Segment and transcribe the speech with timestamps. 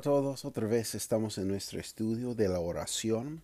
[0.00, 3.42] Todos, otra vez estamos en nuestro estudio de la oración.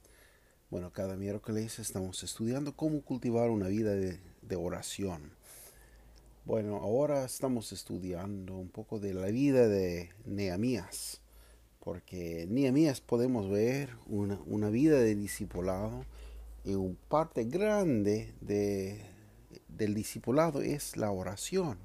[0.71, 5.33] Bueno, cada miércoles estamos estudiando cómo cultivar una vida de, oración.
[6.47, 11.21] Bueno, ahora estamos estudiando un poco de la vida de Nehemías,
[11.81, 16.07] porque Nehemías podemos ver una, una vida de discipulado
[16.65, 19.05] y una parte grande de,
[19.69, 21.77] del discipulado es la oración,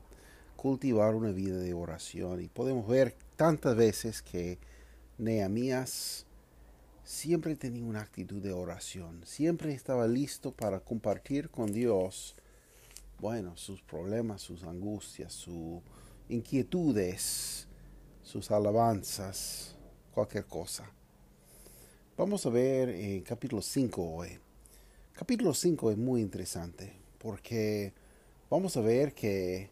[0.56, 2.42] cultivar una vida de oración.
[2.42, 4.60] Y podemos ver tantas veces que
[5.18, 6.26] Nehemías
[7.04, 12.36] siempre tenía una actitud de oración, siempre estaba listo para compartir con Dios,
[13.20, 15.82] bueno, sus problemas, sus angustias, sus
[16.30, 17.68] inquietudes,
[18.24, 19.76] sus alabanzas,
[20.14, 20.92] cualquier cosa.
[22.18, 24.40] Vamos a ver en capítulo 5 hoy.
[25.14, 27.94] Capítulo 5 es muy interesante porque
[28.50, 29.70] vamos a ver que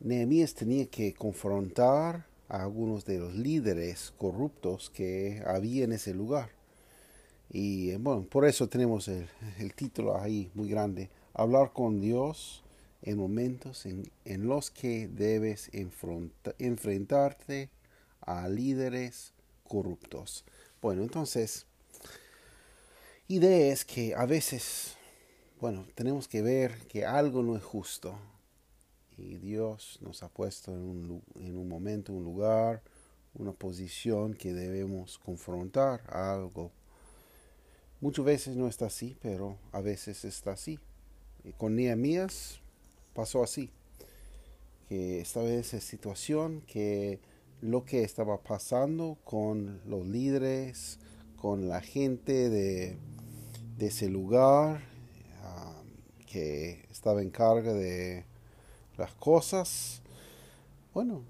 [0.00, 6.50] Nehemías tenía que confrontar a algunos de los líderes corruptos que había en ese lugar.
[7.50, 9.28] Y bueno, por eso tenemos el,
[9.74, 12.62] título ahí muy grande, hablar con Dios
[13.02, 15.70] en momentos en, en los que debes
[16.58, 17.70] enfrentarte
[18.20, 19.32] a líderes
[19.66, 20.44] corruptos.
[20.82, 21.66] Bueno, entonces,
[23.28, 24.96] idea es que a veces,
[25.60, 28.18] bueno, tenemos que ver que algo no es justo
[29.18, 32.82] y Dios nos ha puesto en un, en un momento, un lugar,
[33.34, 36.70] una posición que debemos confrontar algo.
[38.00, 40.78] Muchas veces no está así, pero a veces está así.
[41.44, 42.60] Y con Nehemías
[43.12, 43.70] pasó así,
[44.88, 47.18] que estaba en esa situación que
[47.60, 51.00] lo que estaba pasando con los líderes,
[51.36, 52.96] con la gente de,
[53.76, 54.80] de ese lugar,
[55.42, 55.82] ah,
[56.26, 58.27] que estaba en carga de
[58.98, 60.02] las cosas,
[60.92, 61.22] bueno,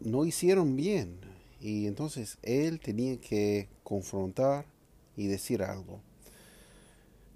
[0.00, 1.18] no hicieron bien.
[1.60, 4.66] Y entonces él tenía que confrontar
[5.16, 6.00] y decir algo.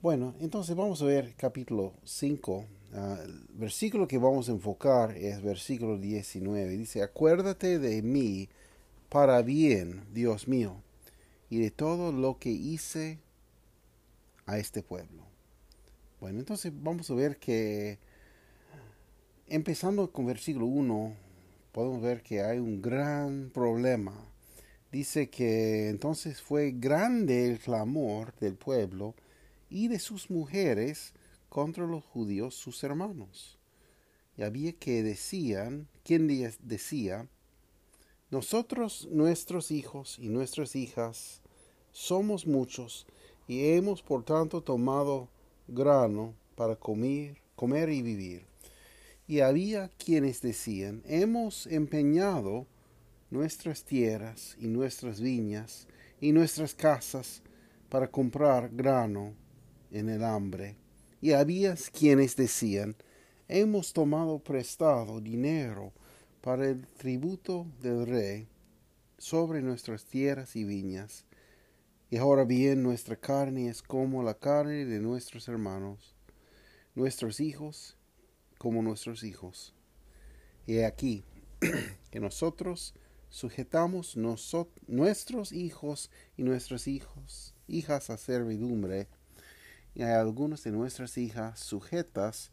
[0.02, 2.64] Bueno, entonces vamos a ver capítulo 5.
[2.94, 6.76] Ah, el versículo que vamos a enfocar es versículo 19.
[6.76, 8.48] Dice, acuérdate de mí
[9.08, 10.82] para bien, Dios mío,
[11.48, 13.18] y de todo lo que hice
[14.46, 15.24] a este pueblo.
[16.20, 17.98] Bueno, entonces vamos a ver que
[19.50, 21.16] Empezando con versículo 1,
[21.72, 24.12] podemos ver que hay un gran problema.
[24.92, 29.14] Dice que entonces fue grande el clamor del pueblo
[29.70, 31.14] y de sus mujeres
[31.48, 33.58] contra los judíos sus hermanos.
[34.36, 36.28] Y había que decían, quien
[36.60, 37.26] decía,
[38.30, 41.40] nosotros, nuestros hijos y nuestras hijas,
[41.90, 43.06] somos muchos
[43.46, 45.30] y hemos por tanto tomado
[45.68, 48.47] grano para comer, comer y vivir.
[49.28, 52.66] Y había quienes decían, hemos empeñado
[53.30, 55.86] nuestras tierras y nuestras viñas
[56.18, 57.42] y nuestras casas
[57.90, 59.34] para comprar grano
[59.90, 60.76] en el hambre.
[61.20, 62.96] Y había quienes decían,
[63.48, 65.92] hemos tomado prestado dinero
[66.40, 68.48] para el tributo del rey
[69.18, 71.26] sobre nuestras tierras y viñas.
[72.08, 76.14] Y ahora bien nuestra carne es como la carne de nuestros hermanos,
[76.94, 77.97] nuestros hijos
[78.58, 79.74] como nuestros hijos.
[80.66, 81.24] Y aquí
[82.10, 82.94] que nosotros
[83.30, 89.08] sujetamos nuestros hijos y nuestros hijos, hijas a servidumbre,
[89.94, 92.52] y hay algunas de nuestras hijas sujetas,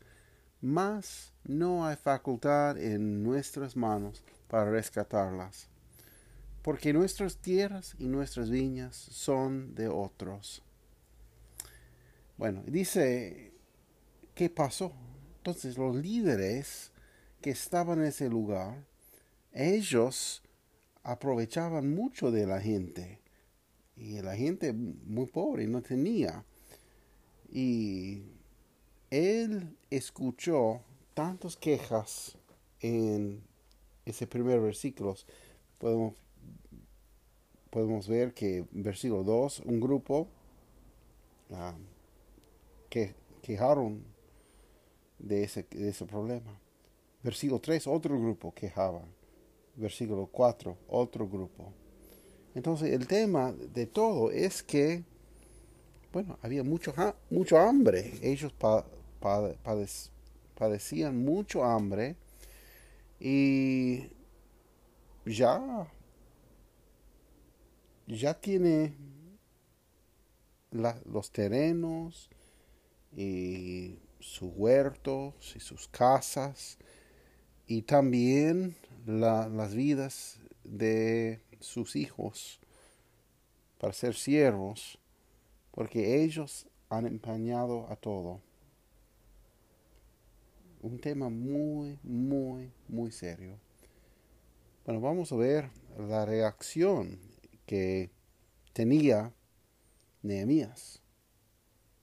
[0.62, 5.70] mas no hay facultad en nuestras manos para rescatarlas,
[6.62, 10.64] porque nuestras tierras y nuestras viñas son de otros.
[12.38, 13.54] Bueno, dice,
[14.34, 14.92] ¿qué pasó?
[15.46, 16.92] Entonces los líderes
[17.40, 18.84] que estaban en ese lugar,
[19.54, 20.42] ellos
[21.04, 23.20] aprovechaban mucho de la gente.
[23.96, 26.44] Y la gente muy pobre no tenía.
[27.48, 28.24] Y
[29.12, 30.82] él escuchó
[31.14, 32.40] tantas quejas
[32.80, 33.44] en
[34.04, 35.16] ese primer versículo.
[35.78, 36.16] Podemos,
[37.70, 40.28] podemos ver que versículo 2, un grupo
[41.52, 41.76] ah,
[42.90, 43.14] que
[43.44, 44.15] quejaron
[45.26, 46.58] de ese, ese problema.
[47.22, 49.02] Versículo 3, otro grupo quejaba.
[49.76, 51.74] Versículo 4, otro grupo.
[52.54, 55.04] Entonces el tema de todo es que
[56.16, 56.94] bueno, había mucho,
[57.30, 58.14] mucho hambre.
[58.22, 58.54] Ellos
[60.58, 62.16] padecían mucho hambre
[63.20, 64.04] y
[65.26, 65.92] ya,
[68.08, 68.94] ya tiene
[70.72, 72.30] los terrenos
[73.14, 76.78] y sus huertos y sus casas
[77.68, 78.76] y también
[79.06, 82.60] las vidas de sus hijos
[83.80, 85.00] para ser siervos
[85.72, 88.42] porque ellos han empañado a todo.
[90.82, 93.60] Un tema muy, muy, muy serio.
[94.86, 97.20] Bueno, vamos a ver la reacción
[97.66, 98.12] que
[98.72, 99.34] tenía
[100.22, 101.02] Nehemías.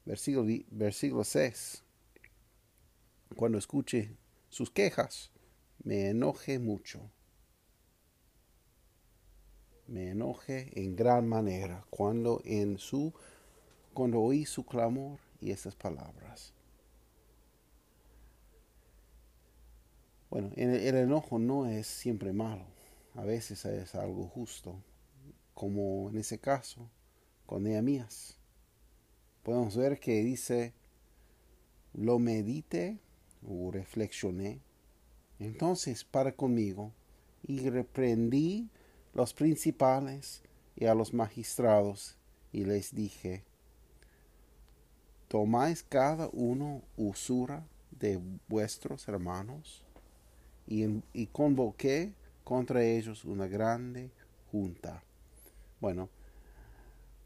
[0.04, 1.84] Versículo, versículo 6.
[3.36, 4.16] Cuando escuche
[4.48, 5.30] sus quejas,
[5.84, 7.10] me enoje mucho.
[9.86, 13.12] Me enoje en gran manera cuando en su
[13.92, 16.54] cuando oí su clamor y esas palabras.
[20.30, 22.64] Bueno, el, enojo no es siempre malo,
[23.14, 24.82] a veces es algo justo,
[25.52, 26.88] como en ese caso
[27.44, 28.38] con Nehemías.
[29.42, 30.72] Podemos ver que dice,
[31.92, 32.98] lo medité
[33.46, 34.60] o reflexioné,
[35.38, 36.92] entonces para conmigo
[37.46, 38.68] y reprendí
[39.14, 40.42] los principales
[40.76, 42.16] y a los magistrados
[42.52, 43.44] y les dije,
[45.28, 49.82] tomáis cada uno usura de vuestros hermanos
[50.66, 52.12] y, convoqué
[52.44, 54.10] contra ellos una grande
[54.50, 55.02] junta.
[55.80, 56.08] Bueno,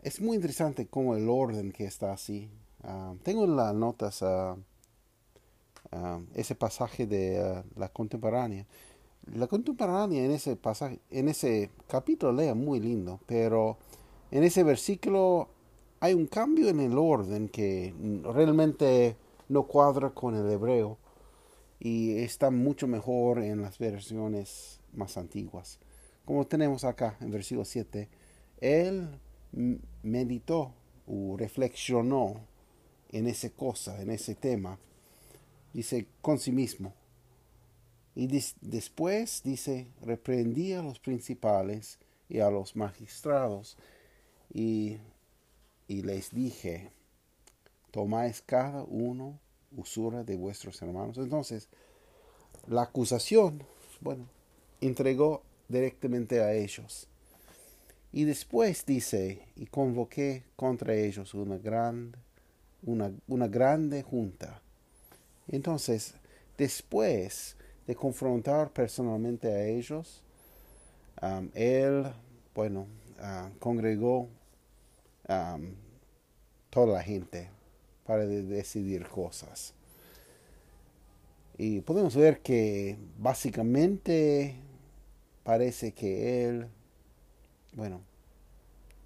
[0.03, 2.49] es muy interesante como el orden que está así.
[2.83, 4.57] Ah, tengo en las notas uh,
[6.35, 8.67] ese pasaje de la contemporánea.
[9.35, 13.77] La contemporánea en ese pasaje, en ese capítulo lea muy lindo, pero
[14.31, 15.49] en ese versículo
[16.01, 19.17] hay un cambio en el orden que realmente
[19.49, 20.99] no cuadra con el hebreo
[21.79, 25.79] y está mucho mejor en las versiones más antiguas.
[26.25, 28.09] Como tenemos acá en versículo 7,
[28.61, 29.09] él
[30.03, 30.73] meditó
[31.07, 32.41] o reflexionó
[33.11, 34.79] en esa cosa, en ese tema,
[35.77, 36.95] dice con sí mismo.
[38.15, 38.29] Y
[38.61, 43.77] después dice, reprendí a los principales y a los magistrados
[44.53, 44.99] y
[45.89, 46.91] y les dije,
[47.91, 49.39] tomáis cada uno
[49.77, 51.19] usura de vuestros hermanos.
[51.19, 51.69] Entonces,
[52.67, 53.63] la acusación,
[54.01, 54.27] bueno,
[54.81, 57.09] entregó directamente a ellos.
[58.13, 62.17] Y después dice, y convoqué contra ellos una, gran,
[62.83, 64.63] una, una grande junta.
[65.49, 66.15] Entonces,
[66.57, 67.57] después
[67.87, 70.23] de confrontar personalmente a ellos,
[71.55, 72.05] él,
[72.55, 72.87] bueno,
[73.19, 74.29] uh, congregó
[76.71, 77.49] toda la gente
[78.05, 79.75] para decidir cosas.
[81.59, 84.57] Y podemos ver que básicamente
[85.43, 86.67] parece que él,
[87.73, 88.03] bueno,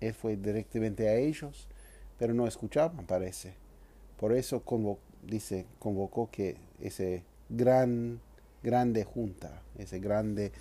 [0.00, 1.68] él fue directamente a ellos,
[2.18, 3.54] pero no escuchaban, parece.
[4.18, 4.62] Por eso
[5.22, 8.20] dice, convocó que ese gran,
[8.62, 10.52] grande junta, ese grande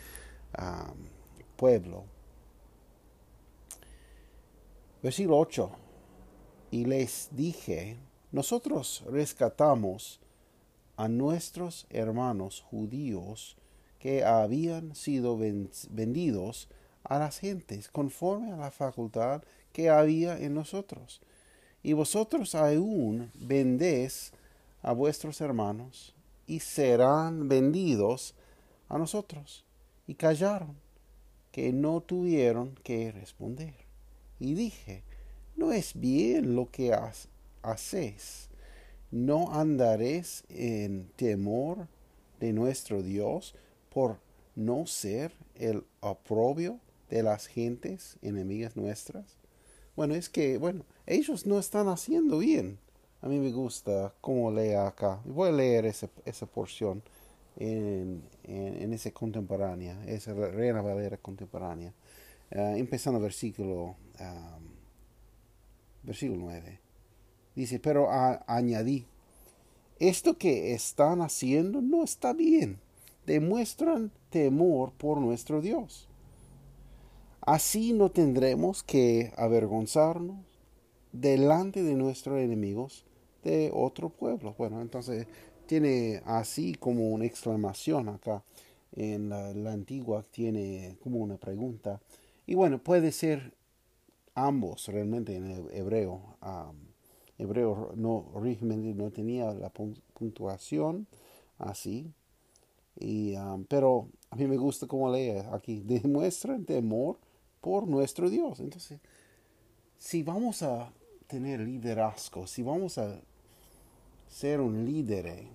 [1.55, 2.05] pueblo,
[5.01, 5.71] Versículo 8.
[6.71, 7.97] Y les dije,
[8.33, 10.19] nosotros rescatamos
[10.97, 13.55] a nuestros hermanos judíos
[13.97, 16.67] que habían sido vendidos
[17.03, 19.41] a las gentes conforme a la facultad
[19.71, 21.21] que había en nosotros.
[21.81, 24.33] Y vosotros aún vendéis
[24.81, 26.15] a vuestros hermanos
[26.47, 28.35] y serán vendidos
[28.87, 29.65] a nosotros.
[30.07, 30.75] Y callaron,
[31.51, 33.89] que no tuvieron que responder
[34.39, 35.03] y dije,
[35.55, 36.93] no es bien lo que
[37.61, 38.49] haces.
[39.11, 41.87] No andaréis en temor
[42.39, 43.55] de nuestro Dios
[43.89, 44.19] por
[44.55, 49.25] no ser el oprobio de las gentes enemigas nuestras.
[49.95, 52.79] Bueno, es que, bueno, ellos no están haciendo bien.
[53.21, 55.19] A mí me gusta cómo lee acá.
[55.25, 57.03] Voy a leer esa porción
[57.57, 61.93] en, en, esa contemporánea, esa Reina Valera contemporánea.
[62.51, 63.95] Uh, empezando versículo,
[66.03, 66.79] versículo 9.
[67.55, 68.07] Dice, pero
[68.47, 69.05] añadí,
[69.99, 72.79] esto que están haciendo no está bien.
[73.25, 76.07] Demuestran temor por nuestro Dios.
[77.41, 80.37] Así no tendremos que avergonzarnos
[81.11, 83.05] delante de nuestros enemigos
[83.43, 84.55] de otro pueblo.
[84.57, 85.27] Bueno, entonces
[85.65, 88.43] tiene así como una exclamación acá.
[88.95, 92.01] En la, antigua tiene como una pregunta.
[92.47, 93.53] Y bueno, puede ser
[94.33, 96.37] ambos realmente en hebreo.
[97.37, 101.07] hebreo no originalmente no tenía la puntuación
[101.59, 102.11] así.
[102.99, 103.35] Y,
[103.67, 107.17] pero a mí me gusta como lee aquí, demuestran temor
[107.61, 108.59] por nuestro Dios.
[108.59, 108.99] Entonces,
[109.97, 110.91] si vamos a
[111.29, 113.21] tener liderazgo, si vamos a
[114.27, 115.45] ser un líder,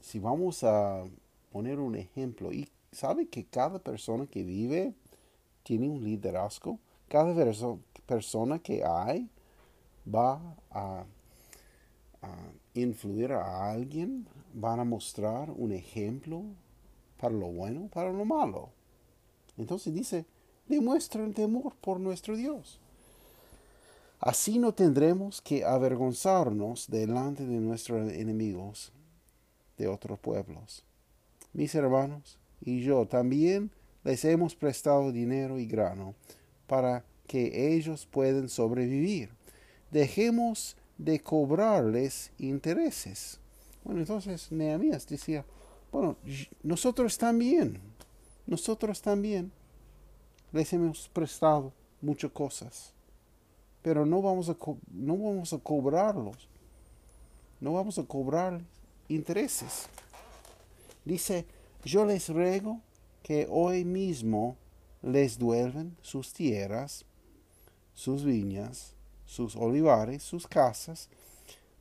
[0.00, 1.02] si vamos a
[1.50, 4.94] poner un ejemplo, y sabe que cada persona que vive
[5.64, 6.78] tiene un liderazgo,
[7.08, 7.34] cada
[8.06, 9.28] persona que hay
[10.06, 10.40] va
[10.70, 11.04] a,
[12.74, 16.42] influir a alguien, van a mostrar un ejemplo
[17.18, 18.70] para lo bueno, para lo malo.
[19.56, 20.26] Entonces dice,
[20.68, 22.80] demuestren temor por nuestro Dios.
[24.20, 28.92] Así no tendremos que avergonzarnos delante de nuestros enemigos
[29.76, 30.84] de otros pueblos.
[31.52, 33.70] Mis hermanos y yo también
[34.04, 36.14] les hemos prestado dinero y grano
[36.66, 39.30] para que ellos puedan sobrevivir.
[39.90, 43.38] Dejemos de cobrarles intereses.
[43.84, 45.44] Bueno, entonces Nehemías decía,
[45.92, 46.16] bueno,
[46.62, 47.80] nosotros también,
[48.46, 49.52] nosotros también
[50.52, 52.92] les hemos prestado muchas cosas,
[53.86, 54.56] pero no vamos a,
[54.90, 56.48] no vamos a cobrarlos,
[57.60, 58.60] no vamos a cobrar
[59.06, 59.86] intereses.
[61.04, 61.46] Dice,
[61.84, 62.80] yo les ruego
[63.22, 64.56] que hoy mismo
[65.02, 67.04] les duelven sus tierras,
[67.94, 68.92] sus viñas,
[69.24, 71.08] sus olivares, sus casas,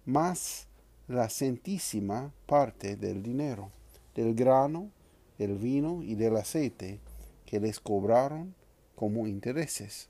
[0.06, 0.68] más
[1.08, 3.72] la centísima parte del dinero,
[4.14, 4.92] del grano,
[5.40, 7.00] del vino y del aceite
[7.48, 8.54] que les cobraron
[8.96, 10.08] como intereses.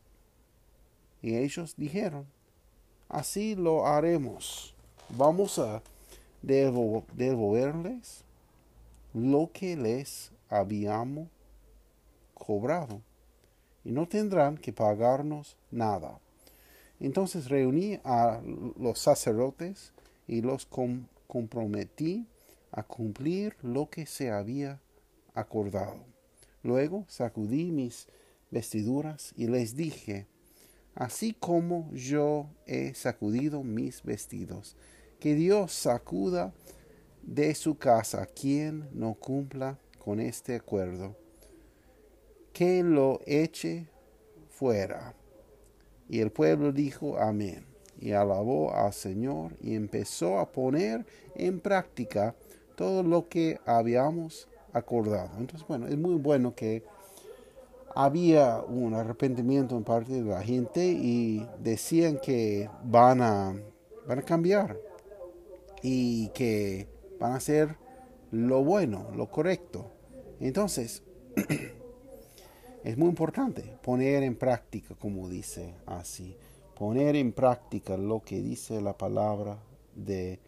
[1.25, 2.27] Y ellos dijeron,
[3.10, 4.75] así lo haremos.
[5.10, 5.82] Vamos a
[6.44, 8.24] devolverles
[9.12, 11.27] lo que les habíamos
[12.36, 13.01] cobrado
[13.84, 16.20] y no tendrán que pagarnos nada.
[17.00, 18.39] Entonces reuní a
[18.79, 19.94] los sacerdotes
[20.27, 20.67] y los
[21.25, 22.27] comprometí
[22.72, 24.79] a cumplir lo que se había
[25.34, 26.05] acordado.
[26.62, 28.08] Luego sacudí mis
[28.51, 30.27] vestiduras y les dije,
[30.96, 34.75] así como yo he sacudido mis vestidos,
[35.20, 36.54] que Dios sacuda
[37.22, 41.16] de su casa quien no cumpla con este acuerdo,
[42.54, 43.88] que lo eche
[44.50, 45.16] fuera.
[46.08, 47.66] Y el pueblo dijo amén,
[48.00, 52.36] y alabó al Señor y empezó a poner en práctica
[52.75, 55.32] todo lo que habíamos acordado.
[55.38, 56.84] Entonces, bueno, es muy bueno que
[57.96, 63.56] había un arrepentimiento en parte de la gente y decían que van a,
[64.06, 64.78] van a cambiar
[65.82, 67.78] y que van a hacer
[68.32, 69.92] lo bueno, lo correcto.
[70.42, 71.04] Entonces,
[72.84, 76.36] es muy importante poner en práctica, como dice así,
[76.78, 79.58] poner en práctica lo que dice la palabra
[79.96, 80.42] de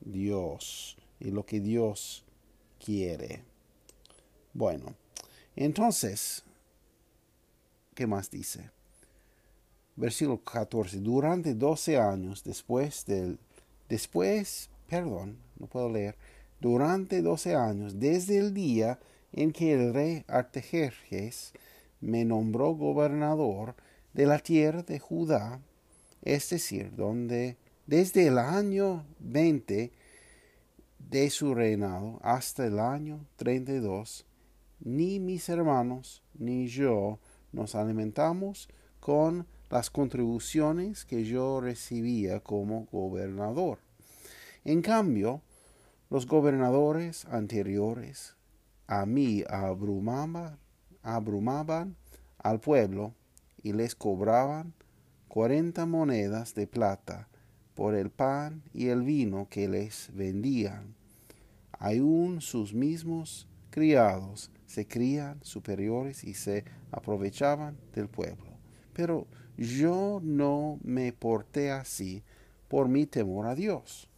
[0.00, 2.24] Dios y lo que Dios
[2.78, 3.42] quiere.
[4.52, 4.94] Bueno,
[5.56, 6.43] entonces,
[7.94, 8.70] ¿qué más dice?
[9.96, 10.98] Versículo 14.
[10.98, 13.38] Durante 12 años después del...
[13.88, 16.16] Después, perdón, no puedo leer.
[16.60, 18.98] Durante 12 años, desde el día
[19.32, 21.52] en que el rey Artajerjes
[22.00, 23.74] me nombró gobernador
[24.12, 25.60] de la tierra de Judá,
[26.22, 29.92] es decir, donde desde el año 20
[30.98, 34.24] de su reinado hasta el año 32,
[34.80, 37.18] ni mis hermanos ni yo
[37.54, 38.68] nos alimentamos
[39.00, 43.78] con las contribuciones que yo recibía como gobernador.
[44.64, 45.42] En cambio,
[46.10, 48.34] los gobernadores anteriores
[48.86, 50.58] a mí abrumaban,
[51.02, 51.96] abrumaban
[52.38, 53.14] al pueblo
[53.62, 54.74] y les cobraban
[55.28, 57.28] cuarenta monedas de plata
[57.74, 60.94] por el pan y el vino que les vendían.
[61.72, 68.50] Aún sus mismos criados se crían superiores y se aprovechaban del pueblo.
[68.92, 72.24] Pero yo no me porté así
[72.66, 74.08] por mi temor a Dios.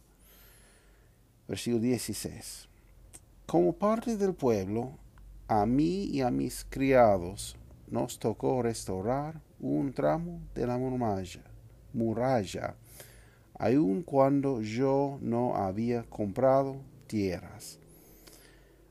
[1.47, 2.67] Versículo 16.
[3.45, 4.97] Como parte del pueblo,
[5.47, 7.55] a mí y a mis criados
[7.87, 11.43] nos tocó restaurar un tramo de la muralla,
[11.93, 12.75] muralla,
[13.59, 17.79] aun cuando yo no había comprado tierras.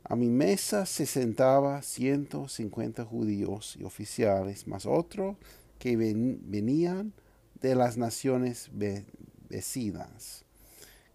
[0.08, 5.36] A mi mesa se sentaba ciento cincuenta judíos y oficiales, más otros
[5.80, 7.12] que venían
[7.60, 8.70] de las naciones
[9.48, 10.44] vecinas.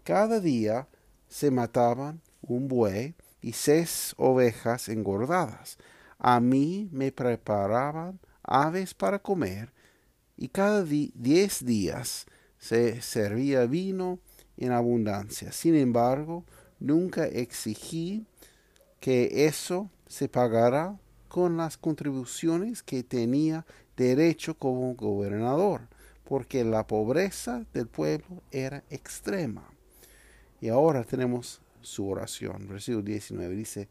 [0.03, 0.89] Cada día
[1.29, 5.77] se mataban un buey y seis ovejas engordadas.
[6.19, 9.71] A mí me preparaban aves para comer
[10.35, 12.25] y cada diez días
[12.57, 14.19] se servía vino
[14.57, 15.53] en abundancia.
[15.53, 16.43] Sin embargo,
[16.79, 18.25] nunca exigí
[19.01, 23.65] que eso se pagara con las contribuciones que tenía
[23.97, 25.89] derecho como gobernador,
[26.23, 29.69] porque la pobreza del pueblo era extrema.
[30.61, 32.67] Y ahora tenemos su oración.
[32.67, 33.89] Versículo 19 dice,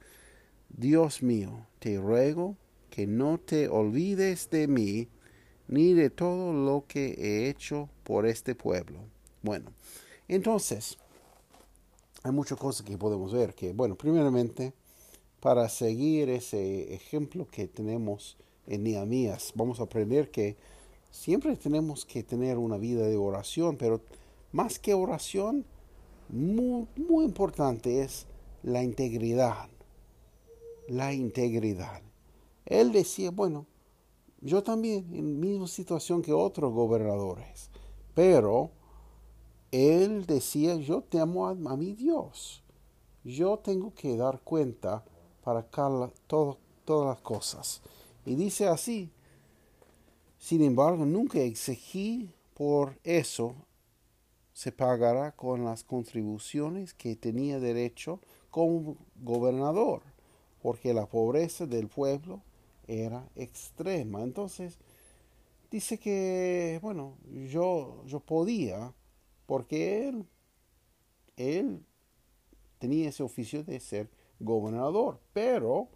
[0.69, 2.57] Dios mío, te ruego
[2.89, 5.09] que no te olvides de mí
[5.67, 9.01] ni de todo lo que he hecho por este pueblo.
[9.43, 9.73] Bueno,
[10.29, 10.99] entonces,
[12.23, 14.73] hay muchas cosas que podemos ver, que, bueno, primeramente,
[15.41, 20.57] para seguir ese ejemplo que tenemos en Nehemías, vamos a aprender que
[21.11, 24.01] siempre tenemos que tener una vida de oración, pero
[24.53, 25.65] más que oración,
[26.29, 26.87] muy,
[27.25, 28.27] importante es
[28.63, 29.69] la integridad.
[30.89, 32.03] La integridad.
[32.67, 33.67] Él decía, bueno,
[34.41, 37.71] yo también en misma situación que otros gobernadores,
[38.15, 38.71] pero
[39.71, 42.63] él decía, yo temo a, a mi Dios.
[43.23, 45.05] Yo tengo que dar cuenta
[45.43, 47.83] para todas las cosas.
[48.27, 49.11] Y dice así,
[50.39, 53.55] sin embargo, nunca exigí por eso
[54.53, 58.21] se pagará con las contribuciones que tenía derecho
[58.51, 60.03] como gobernador,
[60.61, 62.43] porque la pobreza del pueblo
[62.87, 64.23] era extrema.
[64.23, 64.79] Entonces,
[65.71, 67.17] dice que, bueno,
[67.49, 68.93] yo, yo podía,
[69.47, 70.27] porque él,
[71.37, 71.83] él
[72.79, 75.89] tenía ese oficio de ser gobernador, pero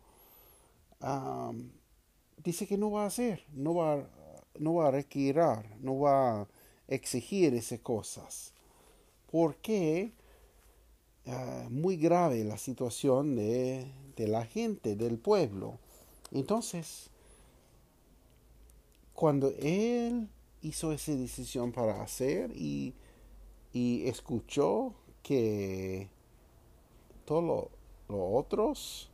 [2.42, 4.08] dice que no va a hacer, no va,
[4.58, 5.36] no va a requerir,
[5.80, 6.48] no va a
[6.88, 8.52] exigir esas cosas.
[9.30, 10.12] Porque
[11.26, 15.78] uh, muy grave la situación de, de la gente, del pueblo.
[16.30, 17.10] Entonces,
[19.12, 20.28] cuando él
[20.62, 22.94] hizo esa decisión para hacer y,
[23.72, 26.08] y escuchó que
[27.24, 27.68] todos
[28.08, 29.10] los otros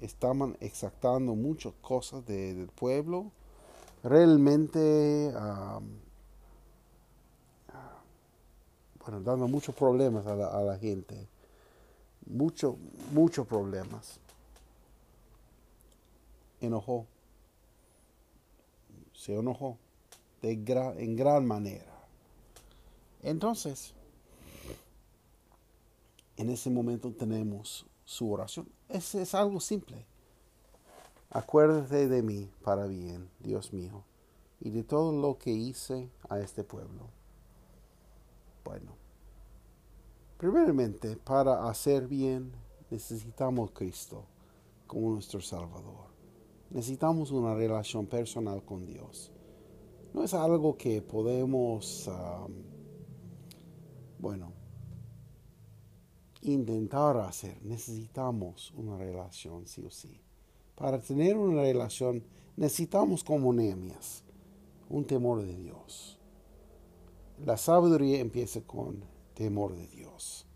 [0.00, 3.30] estaban exactando muchas cosas del pueblo,
[4.02, 5.32] realmente
[9.04, 11.26] bueno, dando muchos problemas a la, gente,
[12.26, 12.76] muchos,
[13.12, 14.20] muchos problemas.
[16.60, 17.06] Enojó,
[19.14, 19.78] se enojó
[20.42, 21.86] en gran manera.
[23.22, 23.94] Entonces,
[26.36, 28.68] en ese momento tenemos su oración.
[28.88, 30.04] Es, es algo simple.
[31.30, 34.02] Acuérdate de mí para bien, Dios mío,
[34.58, 37.08] y de todo lo que hice a este pueblo.
[38.64, 38.96] Bueno,
[40.38, 42.50] primeramente, para hacer bien
[42.90, 44.24] necesitamos Cristo
[44.88, 46.10] como nuestro Salvador.
[46.70, 49.30] Necesitamos una relación personal con Dios.
[50.12, 52.10] No es algo que podemos,
[54.18, 54.59] bueno,
[56.42, 57.56] intentar hacer.
[57.62, 60.20] Necesitamos una relación, sí o sí.
[60.74, 62.24] Para tener una relación
[62.56, 64.24] necesitamos como Nehemías
[64.88, 66.18] un temor de Dios.
[67.44, 69.02] La sabiduría empieza con
[69.34, 70.46] temor de Dios.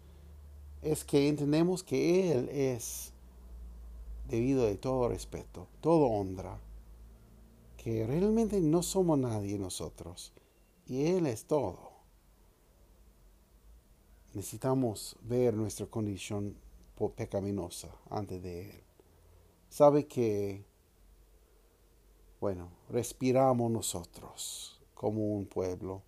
[0.82, 3.12] Es que entendemos que Él es
[4.28, 6.58] debido de todo respeto, todo honra,
[7.76, 10.32] que realmente no somos nadie nosotros
[10.86, 11.93] y Él es todo
[14.34, 16.56] necesitamos ver nuestra condición
[17.16, 18.82] pecaminosa antes de Él.
[19.68, 20.64] Sabe que,
[22.40, 26.02] bueno, respiramos nosotros como un pueblo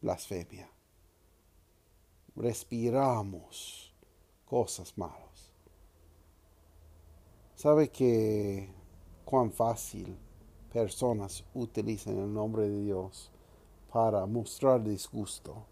[0.00, 0.70] blasfemia.
[2.36, 3.92] Respiramos
[4.44, 5.52] cosas malas.
[7.54, 8.70] Sabe que
[9.24, 10.16] cuán fácil
[10.72, 13.30] personas utilizan el nombre de Dios
[13.92, 15.71] para mostrar disgusto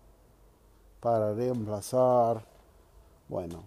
[1.00, 2.44] para reemplazar,
[3.28, 3.62] bueno,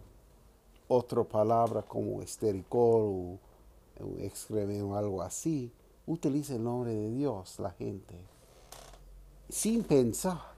[0.87, 3.39] otra palabra como estericol
[3.99, 5.71] o, excremento o algo así,
[6.05, 8.15] utiliza el nombre de Dios la gente
[9.49, 10.53] sin pensar.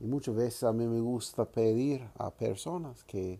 [0.00, 3.38] Y muchas veces a mí me gusta pedir a personas que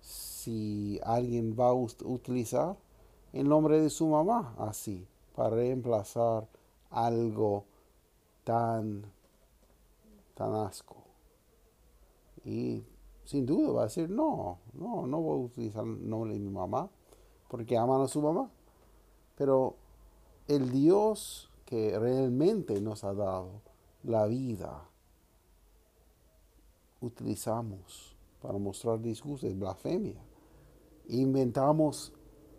[0.00, 2.76] si alguien va a utilizar
[3.32, 6.46] el nombre de su mamá así, para reemplazar
[6.90, 7.64] algo
[8.44, 9.04] tan
[10.34, 10.96] tan asco.
[12.44, 12.84] Y
[13.24, 16.50] sin duda va a decir, no, no, no voy a utilizar el nombre de mi
[16.50, 16.90] mamá,
[17.48, 18.50] porque aman a su mamá.
[19.36, 19.76] Pero
[20.46, 23.62] el Dios que realmente nos ha dado
[24.02, 24.88] la vida,
[27.00, 30.20] utilizamos para mostrar disgusto, es blasfemia.
[31.08, 32.12] Inventamos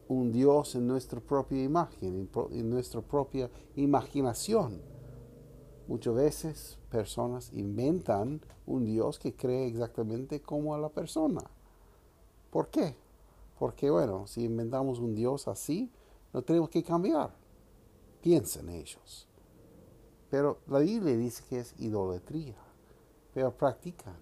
[0.08, 4.82] un Dios en nuestra propia imagen, en, nuestra propia imaginación
[5.88, 11.44] Muchas veces personas inventan un Dios que cree exactamente como a la persona.
[12.50, 12.96] ¿Por qué?
[13.60, 15.92] Porque bueno, si inventamos un Dios así,
[16.34, 17.32] no tenemos que cambiar.
[18.22, 19.28] Piensen ellos.
[20.32, 22.56] Pero la Biblia dice que es idolatría,
[23.34, 24.18] pero practican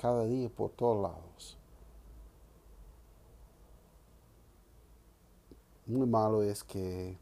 [0.00, 1.58] cada día por todos lados.
[5.86, 7.18] Muy malo es que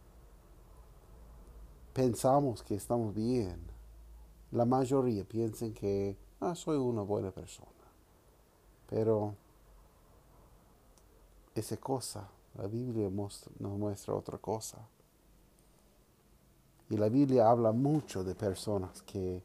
[1.92, 3.60] pensamos que estamos bien.
[4.50, 7.68] La mayoría piensan que ah, soy una buena persona.
[8.88, 9.34] Pero
[11.54, 14.78] esa cosa, la Biblia nos muestra otra cosa.
[16.90, 19.42] Y la Biblia habla mucho de personas que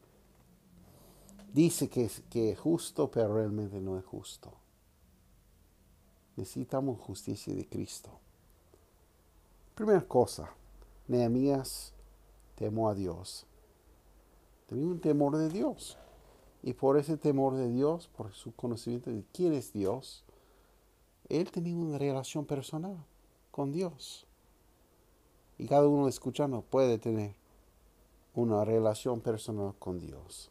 [1.52, 4.52] dice que, que es justo, pero realmente no es justo.
[6.36, 8.10] Necesitamos justicia de Cristo.
[9.74, 10.50] Primera cosa,
[11.06, 11.94] Nehemías
[12.58, 13.46] temó a Dios.
[14.66, 15.96] Tenía un temor de Dios.
[16.62, 20.24] Y por ese temor de Dios, por su conocimiento de quién es Dios,
[21.28, 22.96] él tenía una relación personal
[23.52, 24.26] con Dios.
[25.56, 27.36] Y cada uno escuchando puede tener
[28.34, 30.50] una relación personal con Dios.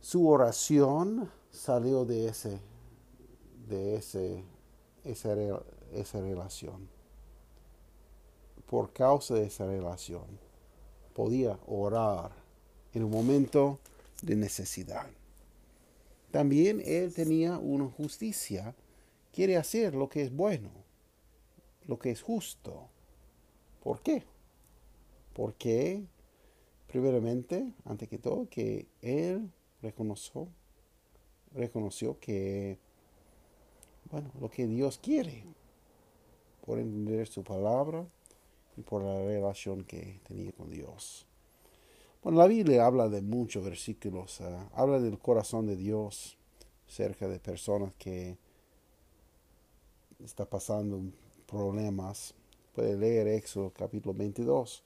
[0.00, 2.60] Su oración salió de ese,
[3.68, 4.44] de ese,
[5.04, 5.34] esa,
[5.92, 6.97] esa relación
[8.68, 10.26] por causa de esa relación,
[11.14, 12.30] podía orar
[12.92, 13.78] en un momento
[14.22, 15.06] de necesidad.
[16.30, 18.74] También él tenía una justicia,
[19.32, 20.70] quiere hacer lo que es bueno,
[21.86, 22.88] lo que es justo.
[23.82, 24.24] ¿Por qué?
[25.32, 26.04] Porque,
[26.88, 29.50] primeramente, antes que todo, que él
[29.80, 30.48] reconoció,
[31.54, 32.78] reconoció que,
[34.10, 35.44] bueno, lo que Dios quiere,
[36.66, 38.06] por entender su palabra,
[38.84, 41.26] por la relación que tenía con Dios.
[42.22, 46.36] Bueno, la Biblia habla de muchos versículos, ah, habla del corazón de Dios
[46.86, 48.36] cerca de personas que
[50.24, 51.00] está pasando
[51.46, 52.34] problemas.
[52.74, 54.82] Puede leer Éxodo capítulo 22,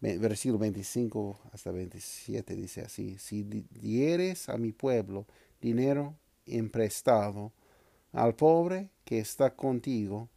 [0.00, 5.26] versículo 25 hasta 27, dice así, si dieres a mi pueblo
[5.60, 7.52] dinero emprestado
[8.12, 10.28] al pobre que está contigo,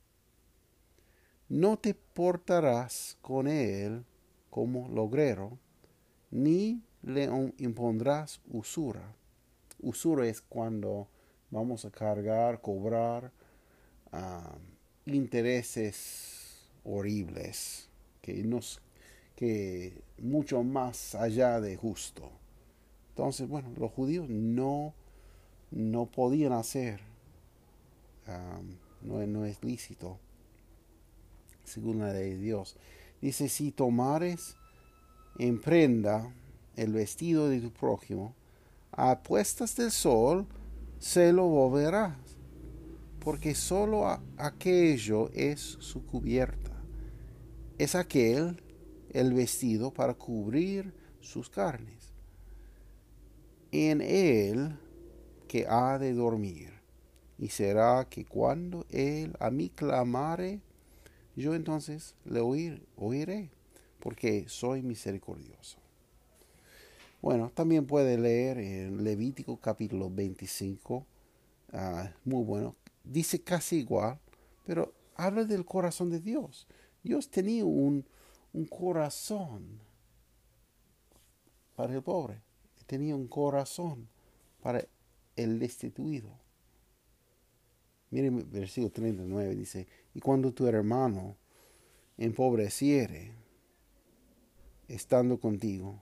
[1.49, 4.03] no te portarás con él
[4.49, 5.59] como logrero,
[6.31, 9.15] ni le impondrás usura.
[9.81, 11.07] Usura es cuando
[11.51, 13.31] vamos a cargar, cobrar
[15.05, 17.89] intereses horribles,
[18.21, 18.81] que, nos,
[19.35, 22.31] que mucho más allá de justo.
[23.09, 24.93] Entonces, bueno, los judíos no,
[25.69, 27.01] no podían hacer,
[29.01, 30.19] no es lícito
[31.65, 32.77] según la de Dios.
[33.21, 34.55] Dice, si tomares
[35.37, 36.33] en prenda
[36.75, 38.35] el vestido de tu prójimo,
[38.91, 40.47] a puestas del sol
[40.99, 42.15] se lo volverás,
[43.19, 46.71] porque sólo aquello es su cubierta.
[47.77, 48.61] Es aquel
[49.11, 52.13] el vestido para cubrir sus carnes.
[53.71, 54.77] En él
[55.47, 56.73] que ha de dormir,
[57.37, 60.61] y será que cuando él a mí clamare,
[61.35, 63.49] yo entonces le oiré,
[63.99, 65.77] porque soy misericordioso.
[67.21, 71.05] Bueno, también puede leer en Levítico capítulo 25,
[71.73, 74.19] ah, muy bueno, dice casi igual,
[74.65, 76.67] pero habla del corazón de Dios.
[77.03, 78.05] Dios tenía un,
[78.53, 79.79] un corazón
[81.75, 82.41] para el pobre,
[82.85, 84.07] tenía un corazón
[84.61, 84.85] para
[85.35, 86.29] el destituido.
[88.11, 91.35] Miren, versículo 39 dice, y cuando tu hermano
[92.17, 93.33] empobreciere,
[94.87, 96.01] estando contigo,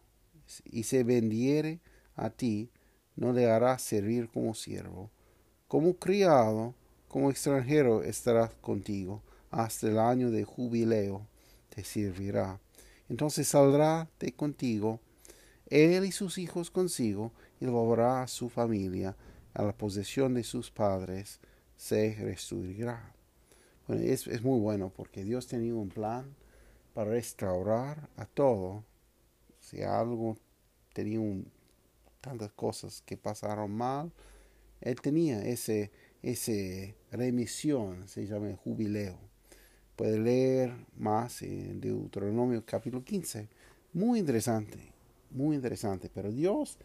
[0.65, 1.81] y se vendiere
[2.15, 2.69] a ti,
[3.15, 5.09] no le harás servir como siervo.
[5.67, 6.75] Como criado,
[7.07, 11.27] como extranjero estará contigo, hasta el año de jubileo
[11.69, 12.59] te servirá.
[13.09, 14.99] Entonces saldrá de contigo,
[15.67, 19.15] él y sus hijos consigo, y volverá a su familia,
[19.55, 21.39] a la posesión de sus padres,
[21.77, 23.12] se restituirá.
[23.87, 26.35] Bueno, es, es muy bueno porque Dios tenía un plan
[26.93, 28.83] para restaurar a todo.
[29.59, 30.37] Si algo
[30.93, 31.19] tenía
[32.21, 34.11] tantas cosas que pasaron mal,
[34.81, 35.91] Él tenía ese,
[36.21, 39.17] ese remisión, se llama jubileo.
[39.95, 43.49] Puede leer más en Deuteronomio capítulo 15.
[43.93, 44.93] Muy interesante,
[45.29, 46.09] muy interesante.
[46.13, 46.77] Pero Dios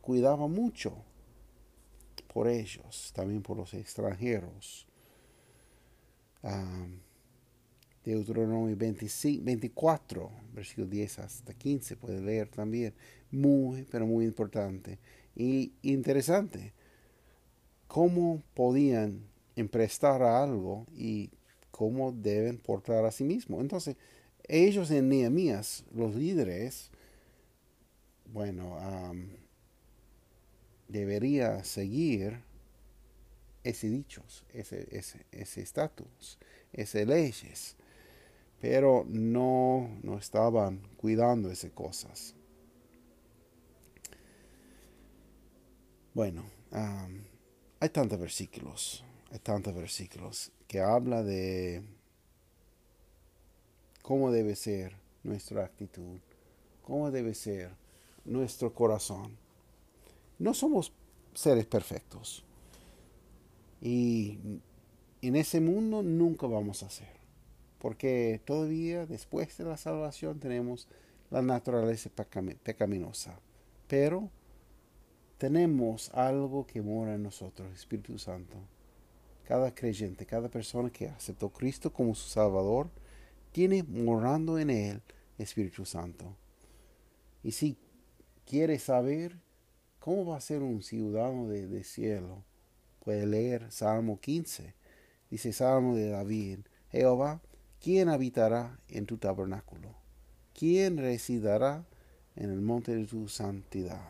[0.00, 0.94] cuidaba mucho
[2.32, 4.86] por ellos, también por los extranjeros.
[8.04, 12.94] Deuteronomio 25, 24, versículo 10 hasta 15, puede leer también.
[13.30, 14.98] Muy, pero muy importante.
[15.34, 16.72] Y interesante,
[17.86, 19.24] cómo podían
[19.56, 21.30] emprestar algo y
[21.70, 23.60] cómo deben portar a sí mismos.
[23.60, 23.96] Entonces,
[24.46, 26.90] ellos en Nehemías, los líderes,
[28.32, 28.76] bueno,
[30.88, 32.42] debería seguir
[33.64, 36.38] ese dichos, ese, ese, ese estatus,
[36.72, 37.76] ese leyes,
[38.60, 42.34] pero no, no estaban cuidando esas cosas.
[46.12, 46.44] Bueno,
[47.80, 51.82] hay tantos versículos, hay tantos versículos que habla de
[54.02, 56.20] cómo debe ser nuestra actitud,
[56.82, 57.70] cómo debe ser
[58.24, 59.36] nuestro corazón.
[60.38, 60.92] No somos
[61.34, 62.44] seres perfectos.
[63.84, 64.38] Y
[65.20, 67.14] en ese mundo nunca vamos a ser.
[67.78, 70.88] Porque todavía después de la salvación tenemos
[71.30, 72.10] la naturaleza
[72.62, 73.38] pecaminosa.
[73.86, 74.30] Pero
[75.36, 78.56] tenemos algo que mora en nosotros, Espíritu Santo.
[79.44, 82.88] Cada creyente, cada persona que aceptó a Cristo como su Salvador,
[83.52, 85.02] tiene morando en él
[85.36, 86.34] Espíritu Santo.
[87.42, 87.76] Y si
[88.46, 89.36] quiere saber
[89.98, 92.42] cómo va a ser un ciudadano de, cielo,
[93.04, 94.74] puede leer Salmo 15.
[95.30, 97.40] Dice Salmo de David, Jehová,
[97.80, 99.94] ¿quién habitará en tu tabernáculo?
[100.54, 101.84] ¿Quién residirá
[102.34, 104.08] en el monte de tu santidad?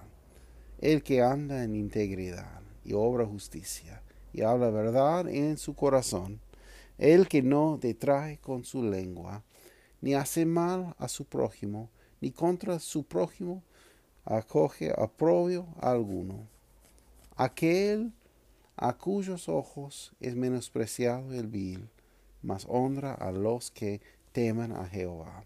[0.78, 4.02] El que anda en integridad y obra justicia
[4.32, 6.40] y habla verdad en su corazón,
[6.98, 9.42] el que no detrae con su lengua,
[10.00, 13.62] ni hace mal a su prójimo, ni contra su prójimo
[14.24, 16.46] acoge aprobio alguno.
[17.36, 18.12] Aquel
[18.76, 21.88] a cuyos ojos es menospreciado el vil,
[22.42, 24.00] mas honra a los que
[24.32, 25.44] teman a Jehová.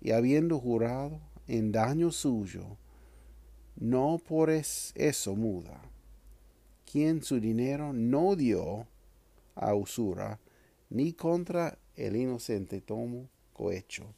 [0.00, 2.76] Y habiendo jurado en daño suyo,
[3.76, 5.80] no por eso muda.
[6.90, 8.86] Quien su dinero no dio
[9.54, 10.38] a usura,
[10.90, 14.14] ni contra el inocente tomo cohecho.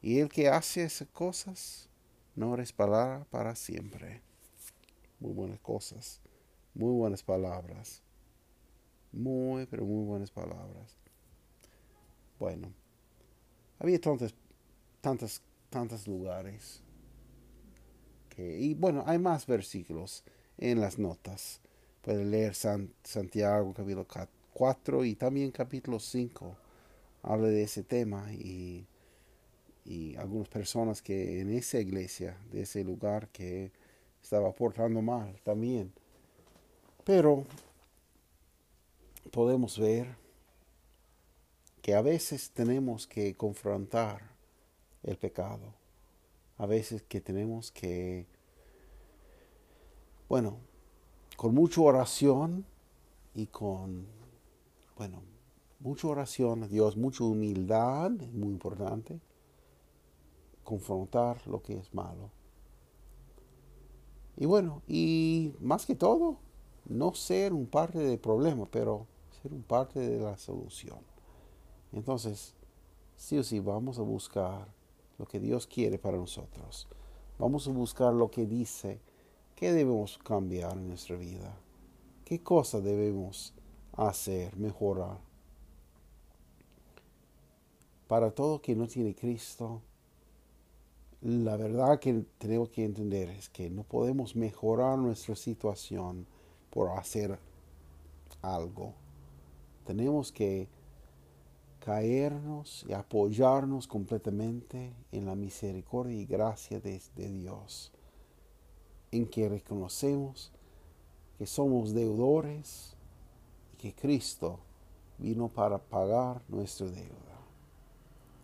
[0.00, 1.88] Y el que hace esas cosas
[2.34, 4.20] no respaldará para siempre.
[5.20, 6.20] Muy buenas cosas,
[6.74, 8.02] muy buenas palabras.
[9.12, 10.96] Muy, pero muy buenas palabras.
[12.38, 12.72] Bueno,
[13.78, 14.34] había tantos,
[15.00, 16.82] tantos, tantos lugares
[18.38, 20.24] y bueno, hay más versículos
[20.58, 21.60] en las notas.
[22.02, 24.06] Puede leer Santiago capítulo
[24.52, 26.56] 4 y también capítulo 5.
[27.22, 28.86] Habla de ese tema y,
[29.84, 33.70] y algunas personas que en esa iglesia, de ese lugar que
[34.22, 35.92] estaba portando mal también.
[37.04, 37.44] Pero
[39.30, 40.16] podemos ver
[41.80, 44.22] que a veces tenemos que confrontar
[45.02, 45.82] el pecado
[46.62, 48.24] a veces que tenemos que,
[50.28, 50.58] bueno,
[51.36, 52.64] con mucha oración
[53.34, 54.06] y con,
[54.96, 55.22] bueno,
[55.80, 59.20] mucha oración a Dios, mucha humildad, es muy importante,
[60.62, 62.30] confrontar lo que es malo.
[64.36, 66.38] Y bueno, y más que todo,
[66.86, 69.06] no ser un parte del problema, pero
[69.42, 70.98] ser un parte de la solución.
[71.92, 72.54] Entonces,
[73.16, 74.66] sí o sí, vamos a buscar
[75.18, 76.88] lo que Dios quiere para nosotros.
[77.38, 79.00] Vamos a buscar lo que dice
[79.54, 81.56] que debemos cambiar en nuestra vida.
[82.24, 83.54] ¿Qué cosa debemos
[83.92, 85.18] hacer, mejorar?
[88.08, 89.82] Para todo que no tiene Cristo,
[91.22, 96.26] la verdad que tenemos que entender es que no podemos mejorar nuestra situación
[96.72, 97.38] por hacer
[98.40, 98.94] algo.
[99.86, 100.68] Tenemos que
[101.80, 107.92] caernos y apoyarnos completamente en la misericordia y gracia de, Dios,
[109.10, 110.50] en que reconocemos
[111.38, 112.94] que somos deudores
[113.74, 114.60] y que Cristo
[115.18, 117.38] vino para pagar nuestra deuda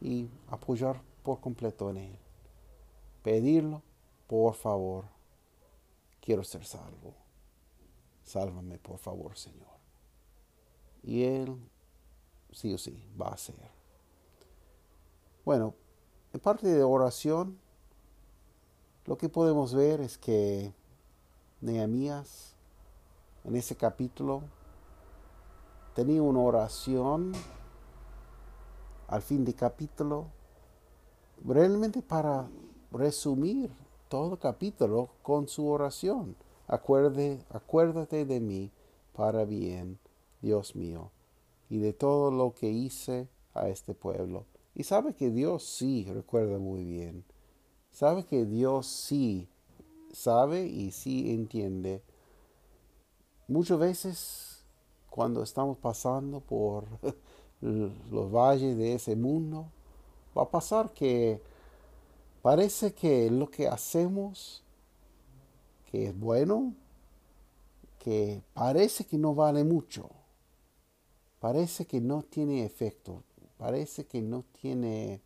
[0.00, 2.18] y apoyar por completo en Él.
[3.22, 3.82] Pedirlo,
[4.26, 5.04] por favor,
[6.20, 7.27] quiero ser salvo.
[8.28, 9.66] Sálvame, por favor, Señor.
[11.02, 11.56] Y Él
[12.52, 13.70] sí o sí va a ser.
[15.44, 15.74] Bueno,
[16.32, 17.58] en parte de oración,
[19.06, 20.74] lo que podemos ver es que
[21.60, 22.54] Nehemías
[23.44, 24.42] en ese capítulo
[25.94, 27.32] tenía una oración
[29.08, 30.26] al fin de capítulo,
[31.42, 32.46] realmente para
[32.92, 33.70] resumir
[34.08, 36.36] todo el capítulo con su oración.
[36.68, 38.70] Acuerde, acuérdate de mí
[39.14, 39.98] para bien,
[40.40, 41.10] Dios mío
[41.70, 44.46] y de todo lo que hice a este pueblo.
[44.74, 47.24] Y sabe que Dios sí recuerda muy bien.
[47.90, 49.48] Sabe que Dios sí
[50.12, 52.02] sabe y sí entiende.
[53.48, 54.64] Muchas veces
[55.10, 56.84] cuando estamos pasando por
[57.60, 59.66] los valles de ese mundo,
[60.36, 61.42] va a pasar que
[62.42, 64.62] parece que lo que hacemos,
[65.90, 66.74] que es bueno,
[67.98, 70.10] que parece que no vale mucho,
[71.40, 73.24] parece que no tiene efecto,
[73.56, 75.22] parece que no tiene,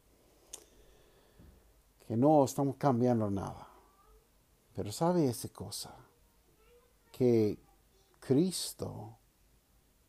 [2.07, 3.69] que no estamos cambiando nada.
[4.75, 5.95] Pero sabe esa cosa,
[7.11, 7.59] que
[8.21, 9.19] Cristo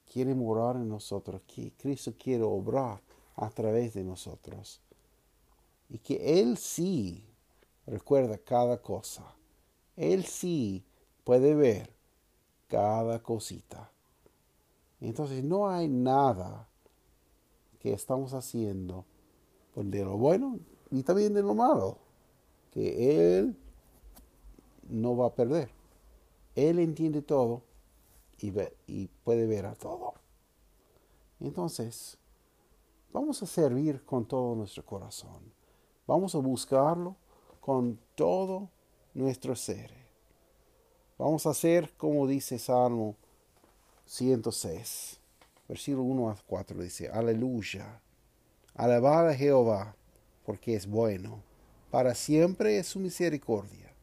[0.06, 3.02] quiere morar en nosotros, que Cristo quiere obrar
[3.36, 4.82] a través de nosotros.
[5.89, 7.28] Y que Él sí
[7.88, 9.36] recuerda cada cosa.
[9.95, 10.84] Él sí
[11.23, 11.91] puede ver
[12.67, 13.91] cada cosita.
[15.01, 16.67] Entonces no hay nada
[17.79, 19.06] que estamos haciendo
[19.75, 20.60] de lo bueno
[20.91, 21.97] y también de lo malo
[22.71, 23.56] que Él
[24.89, 25.69] no va a perder.
[26.56, 27.62] Él entiende todo
[28.39, 30.15] y, puede ver a todo.
[31.39, 32.17] Entonces,
[33.12, 35.53] vamos a servir con todo nuestro corazón.
[36.08, 37.15] Vamos a buscarlo
[37.62, 38.69] con todo
[39.13, 39.91] nuestro ser.
[41.17, 43.15] Vamos a hacer como dice Salmo
[44.06, 45.19] 106,
[45.67, 47.99] versículo 1 a 4, dice, aleluya,
[49.38, 49.95] Jehová,
[50.45, 51.41] porque es bueno,
[51.91, 53.93] para siempre es su misericordia.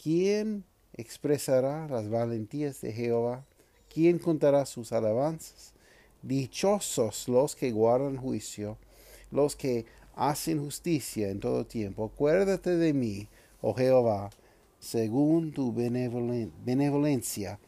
[0.00, 0.64] ¿Quién
[0.96, 3.44] expresará las valentías de Jehová.
[3.92, 5.72] ¿Quién contará sus alabanzas?
[6.22, 8.78] Dichosos los que guardan juicio,
[9.30, 12.10] los que hacen justicia en todo tiempo.
[12.12, 13.28] Acuérdate de mí,
[13.66, 14.28] oh Jehová,
[14.78, 17.58] según tu benevolencia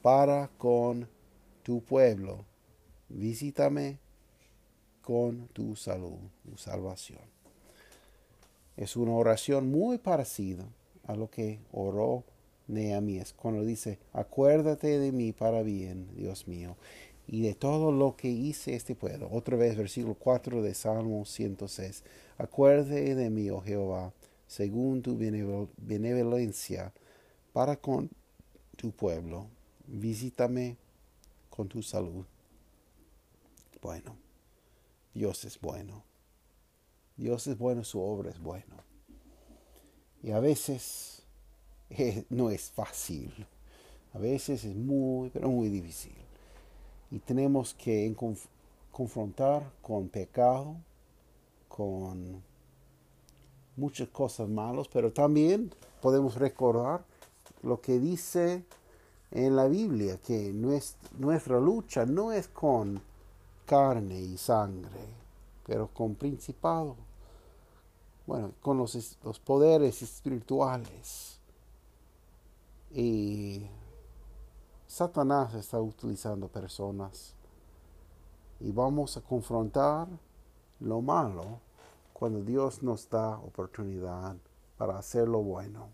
[0.00, 1.08] para con
[1.64, 2.44] tu pueblo.
[3.08, 3.98] Visítame
[5.02, 7.18] con tu salud, tu salvación.
[8.76, 10.64] Es una oración muy parecida
[11.04, 12.22] a lo que oró
[12.68, 16.76] Nehemías, cuando dice, acuérdate de mí para bien, Dios mío,
[17.26, 19.28] y de todo lo que hice este pueblo.
[19.32, 22.04] Otra vez, versículo 4 de Salmo 106.
[22.38, 24.12] Acuérdate de mí, oh Jehová,
[24.50, 26.92] según tu benevolencia
[27.52, 28.10] para con
[28.76, 29.46] tu pueblo.
[29.86, 30.76] Visítame
[31.48, 32.24] con tu salud.
[33.80, 34.16] Bueno,
[35.14, 36.02] Dios es bueno.
[37.16, 38.74] Dios es bueno, su obra es bueno.
[40.20, 41.22] Y a veces
[42.28, 43.46] no es fácil.
[44.14, 46.16] A veces es muy, pero muy difícil.
[47.12, 48.12] Y tenemos que
[48.90, 50.76] confrontar con pecado,
[51.68, 52.49] con
[53.80, 57.02] muchas cosas malas, pero también podemos recordar
[57.62, 58.64] lo que dice
[59.30, 63.00] en la Biblia, que nuestra, lucha no es con
[63.64, 65.06] carne y sangre,
[65.66, 66.96] pero con principado,
[68.26, 71.38] bueno, con los, los poderes espirituales.
[72.92, 73.66] Y
[74.86, 77.34] Satanás está utilizando personas
[78.58, 80.08] y vamos a confrontar
[80.80, 81.60] lo malo
[82.20, 84.36] cuando Dios nos da oportunidad
[84.76, 85.88] para hacer lo bueno.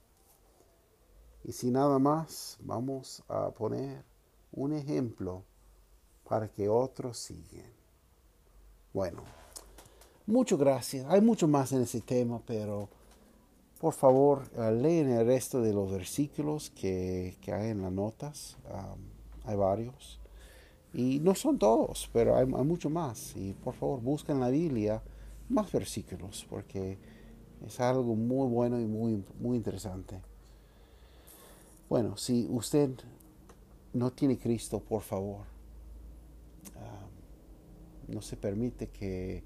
[1.45, 4.05] Y si nada más, vamos a poner
[4.51, 5.45] un ejemplo
[6.29, 7.71] para que otros sigan.
[8.93, 9.23] Bueno,
[10.27, 11.07] muchas gracias.
[11.09, 12.89] Hay mucho más en ese tema, pero
[13.79, 18.57] por favor, uh, leen el resto de los versículos que, hay en las notas.
[19.45, 20.19] hay varios.
[20.93, 23.37] Y no son todos, pero hay, mucho más.
[23.37, 25.03] Y por favor, busquen en la Biblia
[25.49, 26.99] más versículos, porque
[27.65, 30.21] es algo muy bueno y muy, muy interesante.
[31.89, 32.91] Bueno, si usted
[33.93, 35.45] no tiene Cristo, por favor,
[38.09, 39.43] no se permite que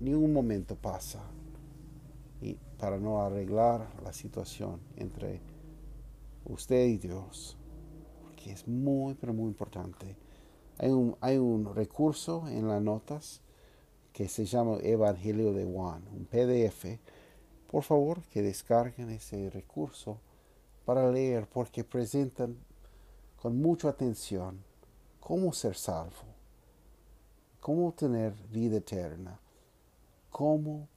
[0.00, 1.22] ni un momento pasa
[2.40, 5.40] y para no arreglar la situación entre
[6.44, 7.56] usted y Dios,
[8.22, 10.16] porque es muy, pero muy importante.
[10.78, 13.40] Hay un, hay un recurso en las notas
[14.12, 16.98] que se llama Evangelio de Juan, un PDF.
[17.70, 20.18] Por favor, que descarguen ese recurso
[20.84, 22.56] para leer, porque presentan
[23.40, 24.62] con mucha atención
[25.20, 26.26] cómo ser salvo,
[27.60, 29.38] cómo tener vida eterna,
[30.30, 30.88] cómo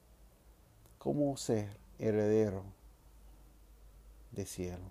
[1.06, 2.64] cómo ser heredero
[4.32, 4.90] de cielo.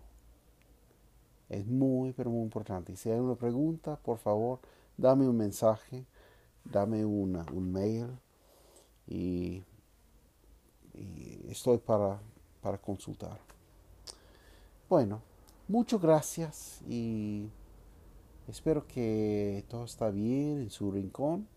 [1.49, 2.95] Es muy, pero muy importante.
[2.95, 4.61] Si hay una pregunta, por favor,
[4.97, 6.07] dame un mensaje,
[6.65, 8.09] dame una, un mail
[9.07, 9.63] y,
[11.49, 12.21] estoy para,
[12.61, 13.39] para consultar.
[14.89, 15.23] Bueno,
[15.69, 17.49] muchas gracias y
[18.49, 21.49] espero que todo está bien en su rincón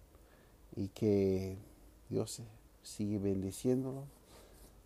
[0.75, 1.57] y que
[2.09, 2.41] Dios
[2.81, 4.05] sigue bendiciéndolo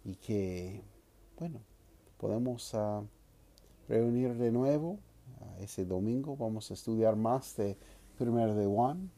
[0.03, 0.83] y que,
[1.37, 1.59] bueno,
[2.17, 3.05] podemos uh,
[3.87, 4.99] reunir de nuevo
[5.39, 6.35] uh, ese domingo.
[6.35, 7.77] Vamos a estudiar más de
[8.17, 9.09] Primero de Juan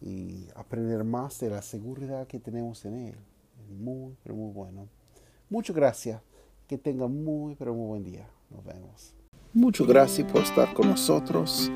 [0.00, 3.16] y aprender más de la seguridad que tenemos en Él.
[3.78, 4.88] Muy, pero muy bueno.
[5.48, 6.20] Muchas gracias.
[6.66, 8.28] Que tengan muy, pero muy buen día.
[8.50, 9.14] Nos vemos.
[9.52, 11.70] Muchas gracias por estar con nosotros.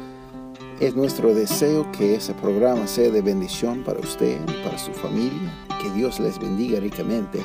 [0.81, 5.53] Es nuestro deseo que ese programa sea de bendición para usted y para su familia.
[5.83, 7.41] Que Dios les bendiga ricamente.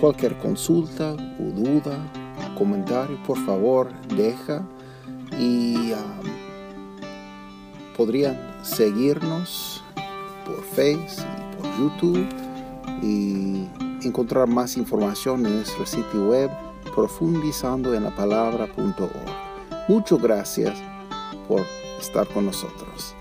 [0.00, 2.12] Cualquier consulta o duda,
[2.56, 4.66] comentario, por favor, deja
[5.38, 6.20] y um,
[7.96, 9.82] podrían seguirnos
[10.44, 12.28] por Facebook y por YouTube
[13.02, 13.68] y
[14.06, 16.50] encontrar más información en nuestro sitio web
[16.94, 18.10] profundizando en la.
[19.88, 20.78] Muchas gracias
[21.48, 21.62] por
[22.00, 23.14] estar con nosotros.